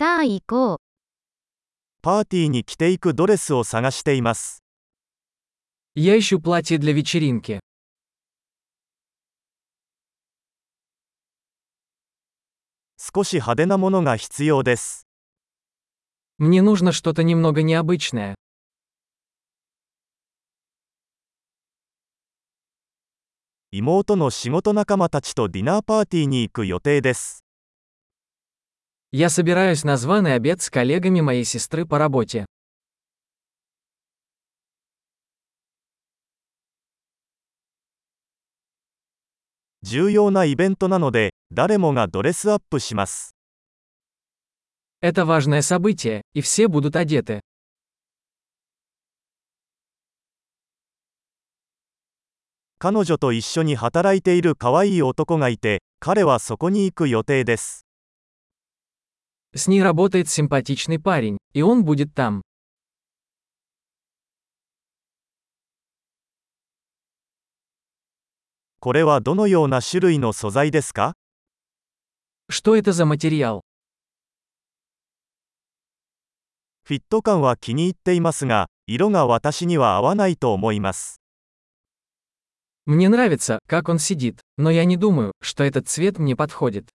[0.00, 0.76] さあ行こう。
[2.02, 4.62] パーティーに着ていくドレスを探しています。
[5.96, 7.58] Я ищу платье для вечеринки.
[12.96, 15.08] 少し派手なものが必要です。
[16.38, 18.34] Мне нужно что-то немного необычное.
[23.72, 27.42] 妹の仕事仲間たちとディナーパーティーに行く予定です。
[29.11, 32.45] Я собираюсь на званый обед с коллегами моей сестры по работе.
[39.83, 43.35] 重要なイベントなので、誰もがドレスアップします。
[45.01, 47.41] Это важное событие, и все будут одеты.
[52.79, 57.85] 彼女と一緒に働いている可愛い男がいて、彼はそこに行く予定です。
[59.55, 62.41] С ней работает симпатичный парень, и он будет там.
[68.79, 71.13] これはどのような種類の素材ですか
[72.49, 73.61] Что это за материал?
[76.83, 81.21] フィット感は気に入っていますが、色が私には合わないと思います。
[82.85, 86.89] Мне нравится, как он сидит, но я не думаю, что этот цвет мне подходит.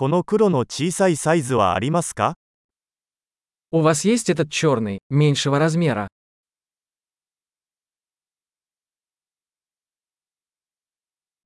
[0.00, 2.34] この黒の小さいサイズはありますか
[3.72, 6.08] У вас есть этот черный, меньшего размера?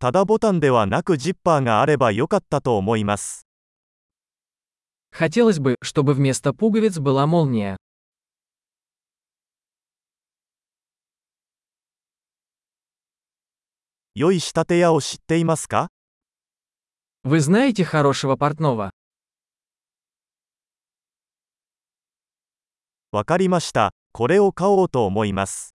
[0.00, 3.46] ただボタンではなくジッパーがあればよかったと思います。
[5.10, 7.76] Хотелось бы, чтобы вместо пуговиц была молния.
[14.14, 15.90] 良い仕立て屋を知っていますか
[17.24, 18.90] Вы знаете хорошего портного?
[23.10, 23.92] わかりました。
[24.12, 25.74] これを買おうと思います。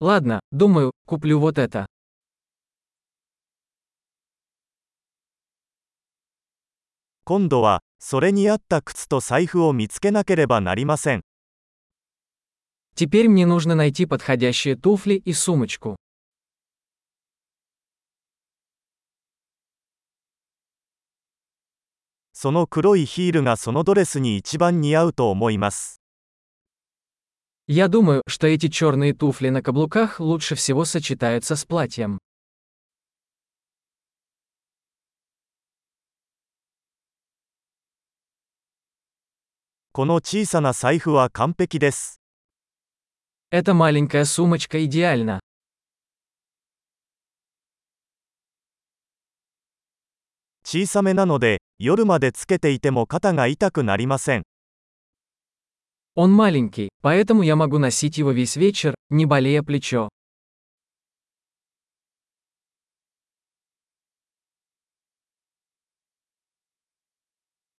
[0.00, 1.86] Ладно, думаю, куплю вот это.
[7.24, 11.22] 今度は、それに合った靴と財布を見つけなければなりません。
[12.94, 15.96] Теперь мне нужно найти подходящие туфли и сумочку.
[22.36, 26.00] その黒いヒールがそのドレスに一番似合うと思います。
[27.68, 32.18] Я думаю, что эти черные туфли на каблуках лучше всего сочетаются с платьем.
[39.94, 42.18] この小さな財布は完璧です。
[43.50, 45.40] Эта маленькая сумочка идеальна.
[50.66, 54.42] 小さめなので、夜までつけていても肩が痛くなりません。
[56.14, 60.08] Он маленький, поэтому я могу носить его весь вечер, не болея плечо.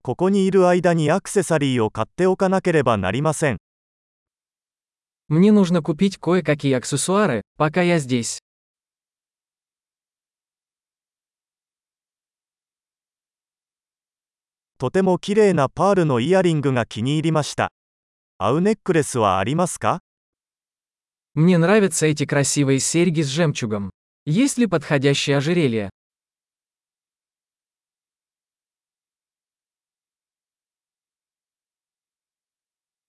[0.06, 3.58] ここにいる間にアクセサリーを買っておかなければなりません。
[5.30, 8.40] Мне нужно купить кое-какие аксессуары, пока я здесь.
[14.78, 17.72] とても綺麗なパールのイヤリングが気に入りました。
[18.38, 20.02] 合うネックレスはありますか
[21.36, 23.90] Мне нравятся эти красивые серьги с жемчугом.
[24.26, 25.90] Есть ли подходящее ожерелье?